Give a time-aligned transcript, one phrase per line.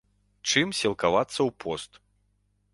[0.53, 1.91] Чым сілкавацца ў пост?